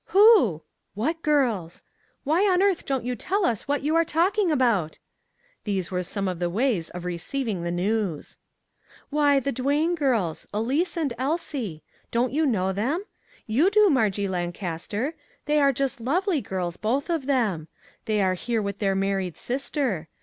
"Who?" 0.05 0.63
"What 0.95 1.21
girls?" 1.21 1.83
"Why 2.23 2.49
on 2.51 2.63
earth 2.63 2.87
don't 2.87 3.05
you 3.05 3.15
tell 3.15 3.45
us 3.45 3.67
what 3.67 3.83
you 3.83 3.95
are 3.95 4.03
talking 4.03 4.49
about?" 4.51 4.97
These 5.63 5.91
were 5.91 6.01
some 6.01 6.27
of 6.27 6.39
the 6.39 6.49
ways 6.49 6.89
of 6.89 7.05
receiving 7.05 7.61
the 7.61 7.69
news." 7.69 8.39
Why, 9.11 9.39
the 9.39 9.51
Duane 9.51 9.93
girls; 9.93 10.47
Elise 10.51 10.97
and 10.97 11.13
Elsie. 11.19 11.83
Don't 12.09 12.33
you 12.33 12.47
know 12.47 12.73
them? 12.73 13.03
You 13.45 13.69
do, 13.69 13.91
Margie 13.91 14.27
Lan 14.27 14.53
caster. 14.53 15.13
They 15.45 15.59
are 15.61 15.71
just 15.71 16.01
lovely 16.01 16.41
girls, 16.41 16.77
both 16.77 17.07
of 17.11 17.27
them. 17.27 17.67
They 18.05 18.23
are 18.23 18.33
here 18.33 18.59
with 18.59 18.79
their 18.79 18.95
married 18.95 19.37
sister. 19.37 20.07